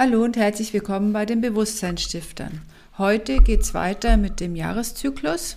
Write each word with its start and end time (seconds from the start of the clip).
Hallo 0.00 0.22
und 0.22 0.36
herzlich 0.36 0.72
willkommen 0.72 1.12
bei 1.12 1.26
den 1.26 1.40
Bewusstseinsstiftern. 1.40 2.60
Heute 2.98 3.42
geht 3.42 3.62
es 3.62 3.74
weiter 3.74 4.16
mit 4.16 4.38
dem 4.38 4.54
Jahreszyklus. 4.54 5.56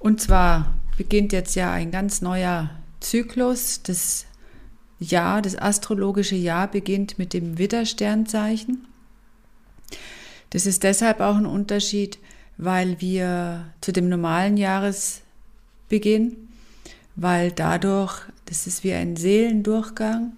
Und 0.00 0.20
zwar 0.20 0.74
beginnt 0.96 1.32
jetzt 1.32 1.54
ja 1.54 1.70
ein 1.70 1.92
ganz 1.92 2.20
neuer 2.20 2.70
Zyklus. 2.98 3.80
Das 3.84 4.26
Jahr, 4.98 5.40
das 5.40 5.56
astrologische 5.56 6.34
Jahr 6.34 6.66
beginnt 6.66 7.16
mit 7.16 7.32
dem 7.32 7.56
Widdersternzeichen. 7.56 8.88
Das 10.50 10.66
ist 10.66 10.82
deshalb 10.82 11.20
auch 11.20 11.36
ein 11.36 11.46
Unterschied, 11.46 12.18
weil 12.56 13.00
wir 13.00 13.66
zu 13.80 13.92
dem 13.92 14.08
normalen 14.08 14.56
Jahresbeginn, 14.56 16.48
weil 17.14 17.52
dadurch, 17.52 18.20
das 18.46 18.66
ist 18.66 18.82
wie 18.82 18.94
ein 18.94 19.14
Seelendurchgang, 19.14 20.32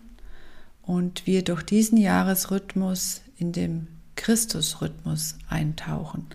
und 0.87 1.27
wir 1.27 1.43
durch 1.43 1.63
diesen 1.63 1.99
Jahresrhythmus 1.99 3.23
in 3.37 3.53
dem 3.53 3.89
Christusrhythmus 4.15 5.37
eintauchen. 5.49 6.27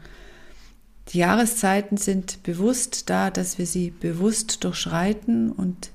Die 1.09 1.17
Jahreszeiten 1.17 1.97
sind 1.97 2.43
bewusst 2.43 3.09
da, 3.09 3.31
dass 3.31 3.57
wir 3.57 3.65
sie 3.65 3.91
bewusst 3.91 4.63
durchschreiten 4.63 5.51
und 5.51 5.89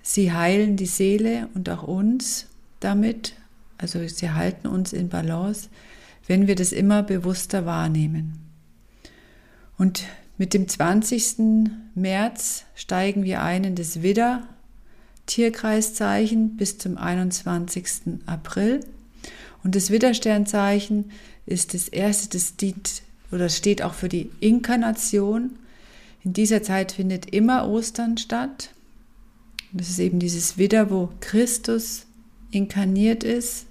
sie 0.00 0.32
heilen 0.32 0.76
die 0.76 0.86
Seele 0.86 1.48
und 1.54 1.68
auch 1.68 1.82
uns 1.82 2.46
damit, 2.80 3.34
also 3.78 4.06
sie 4.08 4.30
halten 4.30 4.66
uns 4.66 4.92
in 4.92 5.08
Balance, 5.08 5.68
wenn 6.26 6.46
wir 6.46 6.56
das 6.56 6.72
immer 6.72 7.02
bewusster 7.02 7.66
wahrnehmen. 7.66 8.38
Und 9.78 10.04
mit 10.38 10.54
dem 10.54 10.66
20. 10.66 11.36
März 11.94 12.64
steigen 12.74 13.22
wir 13.22 13.42
ein 13.42 13.64
in 13.64 13.74
das 13.74 14.02
Widder, 14.02 14.48
Tierkreiszeichen 15.26 16.56
bis 16.56 16.78
zum 16.78 16.98
21. 16.98 18.20
April. 18.26 18.80
Und 19.64 19.74
das 19.74 19.90
Widdersternzeichen 19.90 21.10
ist 21.46 21.74
das 21.74 21.88
erste, 21.88 22.36
das 22.36 22.56
dient 22.56 23.02
oder 23.30 23.48
steht 23.48 23.82
auch 23.82 23.94
für 23.94 24.08
die 24.08 24.30
Inkarnation. 24.40 25.52
In 26.24 26.32
dieser 26.32 26.62
Zeit 26.62 26.92
findet 26.92 27.32
immer 27.32 27.68
Ostern 27.68 28.18
statt. 28.18 28.70
Das 29.72 29.88
ist 29.88 29.98
eben 29.98 30.18
dieses 30.18 30.58
Widder, 30.58 30.90
wo 30.90 31.08
Christus 31.20 32.06
inkarniert 32.50 33.24
ist 33.24 33.66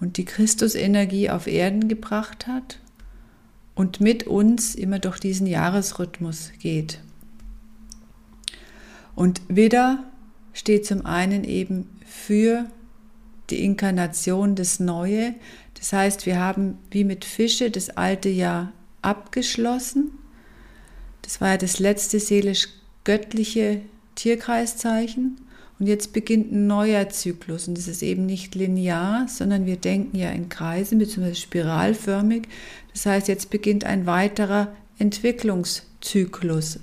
und 0.00 0.18
die 0.18 0.24
Christusenergie 0.24 1.30
auf 1.30 1.46
Erden 1.46 1.88
gebracht 1.88 2.46
hat 2.46 2.78
und 3.74 4.00
mit 4.00 4.26
uns 4.26 4.74
immer 4.74 4.98
durch 4.98 5.18
diesen 5.18 5.46
Jahresrhythmus 5.46 6.52
geht. 6.58 7.00
Und 9.14 9.40
Widder 9.48 10.04
steht 10.52 10.86
zum 10.86 11.06
einen 11.06 11.44
eben 11.44 11.88
für 12.06 12.66
die 13.50 13.64
Inkarnation 13.64 14.54
des 14.54 14.80
Neue. 14.80 15.34
Das 15.74 15.92
heißt, 15.92 16.26
wir 16.26 16.38
haben 16.38 16.78
wie 16.90 17.04
mit 17.04 17.24
Fische 17.24 17.70
das 17.70 17.90
alte 17.90 18.28
Jahr 18.28 18.72
abgeschlossen. 19.02 20.12
Das 21.22 21.40
war 21.40 21.50
ja 21.50 21.56
das 21.56 21.78
letzte 21.78 22.18
seelisch-göttliche 22.18 23.80
Tierkreiszeichen. 24.14 25.38
Und 25.78 25.86
jetzt 25.88 26.12
beginnt 26.12 26.52
ein 26.52 26.68
neuer 26.68 27.08
Zyklus. 27.08 27.66
Und 27.66 27.76
das 27.76 27.88
ist 27.88 28.02
eben 28.02 28.24
nicht 28.24 28.54
linear, 28.54 29.26
sondern 29.28 29.66
wir 29.66 29.76
denken 29.76 30.16
ja 30.16 30.30
in 30.30 30.48
Kreisen 30.48 30.98
bzw. 30.98 31.34
spiralförmig. 31.34 32.46
Das 32.92 33.06
heißt, 33.06 33.26
jetzt 33.26 33.50
beginnt 33.50 33.84
ein 33.84 34.06
weiterer 34.06 34.72
Entwicklungszyklus. 34.98 36.78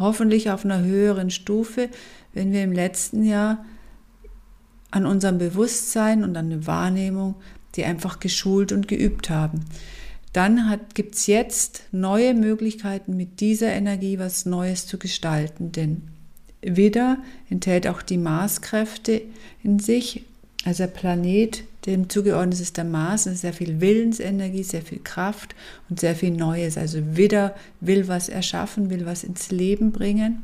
Hoffentlich 0.00 0.50
auf 0.50 0.64
einer 0.64 0.82
höheren 0.82 1.30
Stufe, 1.30 1.88
wenn 2.34 2.52
wir 2.52 2.64
im 2.64 2.72
letzten 2.72 3.22
Jahr 3.22 3.64
an 4.90 5.06
unserem 5.06 5.38
Bewusstsein 5.38 6.24
und 6.24 6.36
an 6.36 6.50
der 6.50 6.66
Wahrnehmung, 6.66 7.36
die 7.76 7.84
einfach 7.84 8.18
geschult 8.18 8.72
und 8.72 8.88
geübt 8.88 9.30
haben. 9.30 9.64
Dann 10.32 10.78
gibt 10.94 11.14
es 11.16 11.26
jetzt 11.26 11.84
neue 11.92 12.34
Möglichkeiten, 12.34 13.16
mit 13.16 13.40
dieser 13.40 13.68
Energie 13.68 14.18
was 14.18 14.46
Neues 14.46 14.86
zu 14.86 14.98
gestalten, 14.98 15.70
denn 15.70 16.02
Widder 16.62 17.18
enthält 17.48 17.86
auch 17.86 18.02
die 18.02 18.18
Marskräfte 18.18 19.22
in 19.62 19.78
sich. 19.78 20.24
Also 20.64 20.84
der 20.84 20.92
Planet, 20.92 21.64
dem 21.86 22.10
zugeordnet 22.10 22.60
ist 22.60 22.76
der 22.76 22.84
Mars, 22.84 23.26
ist 23.26 23.40
sehr 23.40 23.54
viel 23.54 23.80
Willensenergie, 23.80 24.62
sehr 24.62 24.82
viel 24.82 25.00
Kraft 25.02 25.54
und 25.88 26.00
sehr 26.00 26.14
viel 26.14 26.30
Neues. 26.30 26.76
Also 26.76 27.16
Widder 27.16 27.54
will 27.80 28.08
was 28.08 28.28
erschaffen, 28.28 28.90
will 28.90 29.06
was 29.06 29.24
ins 29.24 29.50
Leben 29.50 29.90
bringen. 29.90 30.42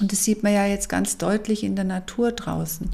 Und 0.00 0.12
das 0.12 0.24
sieht 0.24 0.42
man 0.42 0.52
ja 0.52 0.66
jetzt 0.66 0.88
ganz 0.88 1.18
deutlich 1.18 1.64
in 1.64 1.74
der 1.74 1.84
Natur 1.84 2.32
draußen. 2.32 2.90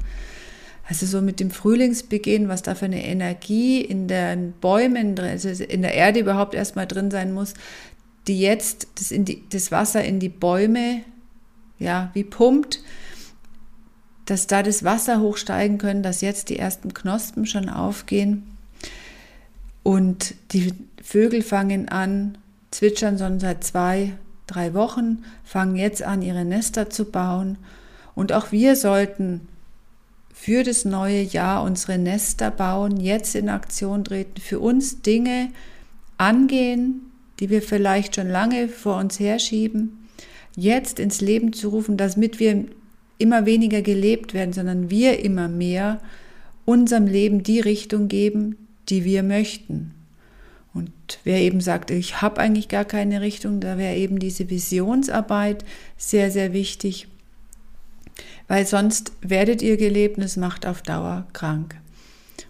Also 0.87 1.05
so 1.05 1.21
mit 1.21 1.39
dem 1.39 1.51
Frühlingsbeginn, 1.51 2.47
was 2.47 2.63
da 2.63 2.75
für 2.75 2.85
eine 2.85 3.05
Energie 3.05 3.81
in 3.81 4.07
den 4.07 4.53
Bäumen, 4.59 5.17
also 5.19 5.49
in 5.49 5.83
der 5.83 5.93
Erde 5.93 6.19
überhaupt 6.19 6.53
erstmal 6.53 6.87
drin 6.87 7.11
sein 7.11 7.33
muss, 7.33 7.53
die 8.27 8.39
jetzt 8.39 8.87
das, 8.95 9.09
die, 9.09 9.43
das 9.49 9.71
Wasser 9.71 10.03
in 10.03 10.19
die 10.19 10.29
Bäume, 10.29 11.01
ja, 11.79 12.11
wie 12.13 12.23
pumpt, 12.23 12.81
dass 14.25 14.47
da 14.47 14.63
das 14.63 14.83
Wasser 14.83 15.19
hochsteigen 15.19 15.77
können, 15.77 16.03
dass 16.03 16.21
jetzt 16.21 16.49
die 16.49 16.59
ersten 16.59 16.93
Knospen 16.93 17.45
schon 17.45 17.69
aufgehen 17.69 18.43
und 19.83 20.35
die 20.51 20.73
Vögel 21.01 21.41
fangen 21.41 21.89
an, 21.89 22.37
zwitschern 22.69 23.17
schon 23.17 23.39
seit 23.39 23.63
zwei, 23.63 24.13
drei 24.47 24.73
Wochen, 24.73 25.23
fangen 25.43 25.75
jetzt 25.75 26.03
an, 26.03 26.21
ihre 26.21 26.45
Nester 26.45 26.89
zu 26.89 27.05
bauen. 27.05 27.57
Und 28.15 28.33
auch 28.33 28.51
wir 28.51 28.75
sollten 28.75 29.47
für 30.33 30.63
das 30.63 30.85
neue 30.85 31.21
Jahr 31.21 31.63
unsere 31.63 31.97
Nester 31.97 32.51
bauen, 32.51 32.97
jetzt 32.97 33.35
in 33.35 33.49
Aktion 33.49 34.03
treten, 34.03 34.39
für 34.39 34.59
uns 34.59 35.01
Dinge 35.01 35.49
angehen, 36.17 37.11
die 37.39 37.49
wir 37.49 37.61
vielleicht 37.61 38.15
schon 38.15 38.29
lange 38.29 38.67
vor 38.67 38.97
uns 38.97 39.19
herschieben, 39.19 40.07
jetzt 40.55 40.99
ins 40.99 41.21
Leben 41.21 41.53
zu 41.53 41.69
rufen, 41.69 41.97
damit 41.97 42.39
wir 42.39 42.65
immer 43.21 43.45
weniger 43.45 43.81
gelebt 43.81 44.33
werden, 44.33 44.53
sondern 44.53 44.89
wir 44.89 45.23
immer 45.23 45.47
mehr 45.47 46.01
unserem 46.65 47.07
Leben 47.07 47.43
die 47.43 47.59
Richtung 47.59 48.07
geben, 48.07 48.67
die 48.89 49.05
wir 49.05 49.23
möchten. 49.23 49.93
Und 50.73 50.91
wer 51.23 51.39
eben 51.39 51.61
sagt, 51.61 51.91
ich 51.91 52.21
habe 52.21 52.39
eigentlich 52.39 52.69
gar 52.69 52.85
keine 52.85 53.21
Richtung, 53.21 53.59
da 53.59 53.77
wäre 53.77 53.95
eben 53.95 54.19
diese 54.19 54.49
Visionsarbeit 54.49 55.65
sehr, 55.97 56.31
sehr 56.31 56.53
wichtig, 56.53 57.07
weil 58.47 58.65
sonst 58.65 59.11
werdet 59.21 59.61
ihr 59.61 59.77
gelebt 59.77 60.17
und 60.17 60.23
es 60.23 60.37
macht 60.37 60.65
auf 60.65 60.81
Dauer 60.81 61.27
krank. 61.33 61.75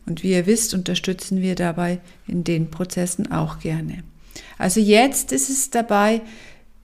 Und 0.06 0.24
wie 0.24 0.32
ihr 0.32 0.46
wisst, 0.46 0.74
unterstützen 0.74 1.42
wir 1.42 1.56
dabei 1.56 2.00
in 2.28 2.44
den 2.44 2.70
Prozessen 2.70 3.32
auch 3.32 3.60
gerne. 3.60 4.04
Also 4.58 4.80
jetzt 4.80 5.32
ist 5.32 5.50
es 5.50 5.70
dabei, 5.70 6.22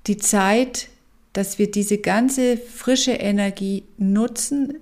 die 0.07 0.17
Zeit, 0.17 0.89
dass 1.37 1.59
wir 1.59 1.69
diese 1.69 1.99
ganze 1.99 2.57
frische 2.57 3.11
Energie 3.11 3.83
nutzen, 3.99 4.79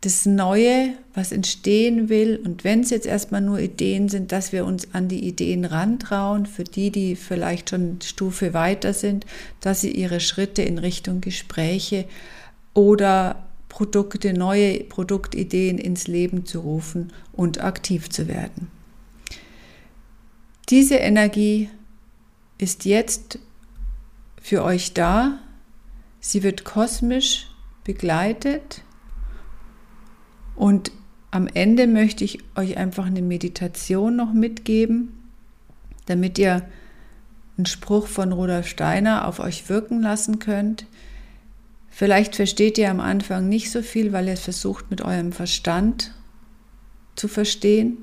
das 0.00 0.26
Neue, 0.26 0.94
was 1.14 1.30
entstehen 1.30 2.08
will. 2.08 2.40
Und 2.44 2.64
wenn 2.64 2.80
es 2.80 2.90
jetzt 2.90 3.06
erstmal 3.06 3.40
nur 3.40 3.60
Ideen 3.60 4.08
sind, 4.08 4.32
dass 4.32 4.50
wir 4.50 4.64
uns 4.64 4.92
an 4.94 5.06
die 5.06 5.24
Ideen 5.24 5.64
rantrauen, 5.64 6.44
für 6.44 6.64
die, 6.64 6.90
die 6.90 7.14
vielleicht 7.14 7.70
schon 7.70 8.00
Stufe 8.02 8.52
weiter 8.52 8.92
sind, 8.92 9.26
dass 9.60 9.80
sie 9.80 9.92
ihre 9.92 10.18
Schritte 10.18 10.62
in 10.62 10.78
Richtung 10.78 11.20
Gespräche 11.20 12.06
oder 12.74 13.46
Produkte, 13.68 14.32
neue 14.32 14.80
Produktideen 14.80 15.78
ins 15.78 16.08
Leben 16.08 16.46
zu 16.46 16.58
rufen 16.58 17.12
und 17.32 17.62
aktiv 17.62 18.10
zu 18.10 18.26
werden. 18.26 18.72
Diese 20.68 20.96
Energie 20.96 21.70
ist 22.58 22.84
jetzt 22.84 23.38
für 24.46 24.62
euch 24.62 24.94
da. 24.94 25.40
Sie 26.20 26.44
wird 26.44 26.62
kosmisch 26.62 27.48
begleitet 27.82 28.84
und 30.54 30.92
am 31.32 31.48
Ende 31.48 31.88
möchte 31.88 32.22
ich 32.22 32.38
euch 32.54 32.76
einfach 32.76 33.06
eine 33.06 33.22
Meditation 33.22 34.14
noch 34.14 34.32
mitgeben, 34.32 35.20
damit 36.06 36.38
ihr 36.38 36.62
einen 37.58 37.66
Spruch 37.66 38.06
von 38.06 38.30
Rudolf 38.30 38.68
Steiner 38.68 39.26
auf 39.26 39.40
euch 39.40 39.68
wirken 39.68 40.00
lassen 40.00 40.38
könnt. 40.38 40.86
Vielleicht 41.90 42.36
versteht 42.36 42.78
ihr 42.78 42.92
am 42.92 43.00
Anfang 43.00 43.48
nicht 43.48 43.72
so 43.72 43.82
viel, 43.82 44.12
weil 44.12 44.28
ihr 44.28 44.36
versucht 44.36 44.92
mit 44.92 45.02
eurem 45.02 45.32
Verstand 45.32 46.14
zu 47.16 47.26
verstehen. 47.26 47.98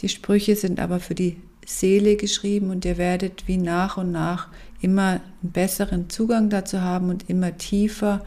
Die 0.00 0.10
Sprüche 0.10 0.54
sind 0.54 0.80
aber 0.80 1.00
für 1.00 1.14
die 1.14 1.40
Seele 1.68 2.16
geschrieben 2.16 2.70
und 2.70 2.84
ihr 2.84 2.96
werdet 2.96 3.46
wie 3.46 3.58
nach 3.58 3.96
und 3.96 4.10
nach 4.10 4.48
immer 4.80 5.20
einen 5.42 5.52
besseren 5.52 6.08
Zugang 6.08 6.50
dazu 6.50 6.80
haben 6.80 7.10
und 7.10 7.28
immer 7.28 7.58
tiefer, 7.58 8.24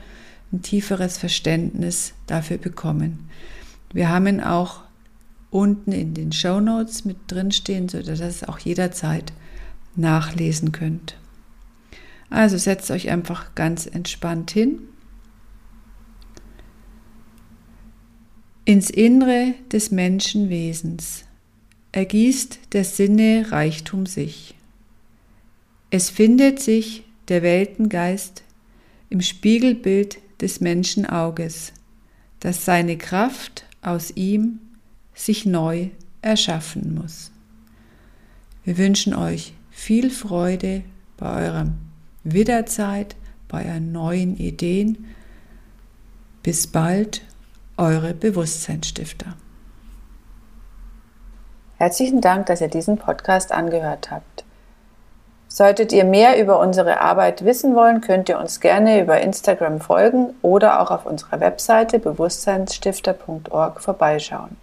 ein 0.52 0.62
tieferes 0.62 1.18
Verständnis 1.18 2.14
dafür 2.28 2.58
bekommen. 2.58 3.30
Wir 3.94 4.10
haben 4.10 4.40
auch 4.42 4.82
unten 5.50 5.92
in 5.92 6.14
den 6.14 6.32
Show 6.32 6.60
Notes 6.60 7.04
mit 7.04 7.18
drinstehen, 7.28 7.90
sodass 7.90 8.20
ihr 8.20 8.28
es 8.28 8.44
auch 8.44 8.60
jederzeit 8.60 9.34
nachlesen 9.96 10.72
könnt. 10.72 11.16
Also 12.30 12.58
setzt 12.58 12.92
euch 12.92 13.10
einfach 13.10 13.56
ganz 13.56 13.86
entspannt 13.86 14.52
hin. 14.52 14.80
ins 18.66 18.90
Innere 18.90 19.56
des 19.72 19.92
Menschenwesens 19.92 21.26
ergießt 21.92 22.60
der 22.74 22.84
Sinne 22.84 23.48
Reichtum 23.52 24.06
sich. 24.06 24.56
Es 25.90 26.10
findet 26.10 26.60
sich 26.60 27.04
der 27.28 27.42
Weltengeist 27.42 28.44
im 29.10 29.22
Spiegelbild 29.22 30.20
des 30.40 30.62
Menschenauges, 30.62 31.74
das 32.40 32.66
seine 32.66 32.98
Kraft 32.98 33.66
aus 33.82 34.12
ihm 34.16 34.60
sich 35.14 35.46
neu 35.46 35.90
erschaffen 36.22 36.96
muss. 36.96 37.32
Wir 38.64 38.78
wünschen 38.78 39.14
euch 39.14 39.54
viel 39.70 40.10
Freude 40.10 40.84
bei 41.18 41.46
eurer 41.46 41.74
Wiederzeit, 42.24 43.16
bei 43.48 43.66
euren 43.66 43.92
neuen 43.92 44.38
Ideen. 44.38 45.06
Bis 46.44 46.68
bald, 46.68 47.22
eure 47.78 48.14
Bewusstseinsstifter. 48.14 49.36
Herzlichen 51.82 52.22
Dank, 52.22 52.46
dass 52.46 52.62
ihr 52.62 52.68
diesen 52.68 53.00
Podcast 53.00 53.52
angehört 53.52 54.12
habt. 54.12 54.44
Solltet 55.48 55.92
ihr 55.92 56.04
mehr 56.04 56.40
über 56.40 56.60
unsere 56.60 57.02
Arbeit 57.02 57.44
wissen 57.44 57.74
wollen, 57.74 58.02
könnt 58.02 58.30
ihr 58.30 58.38
uns 58.38 58.60
gerne 58.60 59.02
über 59.02 59.20
Instagram 59.20 59.82
folgen 59.82 60.36
oder 60.44 60.80
auch 60.80 60.92
auf 60.92 61.08
unserer 61.08 61.40
Webseite 61.40 61.98
bewusstseinsstifter.org 61.98 63.82
vorbeischauen. 63.82 64.58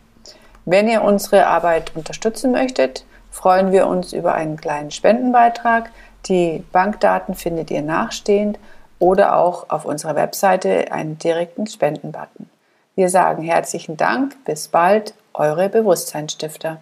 Wenn 0.65 0.87
ihr 0.87 1.03
unsere 1.03 1.49
Arbeit 1.49 1.91
unterstützen 1.97 2.53
möchtet, 2.53 3.05
freuen 3.33 3.73
wir 3.73 3.89
uns 3.89 4.13
über 4.13 4.35
einen 4.35 4.57
kleinen 4.57 4.93
Spendenbeitrag. 4.93 5.91
Die 6.27 6.63
Bankdaten 6.71 7.35
findet 7.35 7.73
ihr 7.73 7.83
nachstehend 7.83 8.61
oder 9.01 9.39
auch 9.39 9.71
auf 9.71 9.87
unserer 9.87 10.15
Webseite 10.15 10.93
einen 10.93 11.19
direkten 11.19 11.67
Spendenbutton. 11.67 12.49
Wir 12.95 13.09
sagen 13.09 13.43
herzlichen 13.43 13.97
Dank, 13.97 14.37
bis 14.45 14.69
bald, 14.69 15.15
eure 15.35 15.69
Bewusstseinsstifter. 15.69 16.79